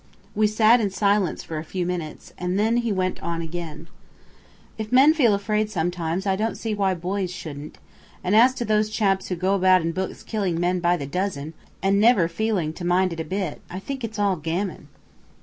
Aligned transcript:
We 0.33 0.47
sat 0.47 0.81
in 0.81 0.89
silence 0.89 1.43
for 1.43 1.59
a 1.59 1.63
few 1.63 1.85
minutes, 1.85 2.33
and 2.35 2.57
then 2.57 2.77
he 2.77 2.91
went 2.91 3.21
on 3.21 3.39
again: 3.43 3.87
"If 4.75 4.91
men 4.91 5.13
feel 5.13 5.35
afraid 5.35 5.69
sometimes 5.69 6.25
I 6.25 6.35
don't 6.35 6.57
see 6.57 6.73
why 6.73 6.95
boys 6.95 7.29
shouldn't; 7.31 7.77
and 8.23 8.35
as 8.35 8.55
to 8.55 8.65
those 8.65 8.89
chaps 8.89 9.27
who 9.27 9.35
go 9.35 9.53
about 9.53 9.83
in 9.83 9.91
books 9.91 10.23
killing 10.23 10.59
men 10.59 10.79
by 10.79 10.97
the 10.97 11.05
dozen, 11.05 11.53
and 11.83 11.99
never 11.99 12.27
feeling 12.27 12.73
to 12.73 12.83
mind 12.83 13.13
it 13.13 13.19
a 13.19 13.23
bit, 13.23 13.61
I 13.69 13.77
think 13.77 14.03
it's 14.03 14.17
all 14.17 14.37
gammon." 14.37 14.87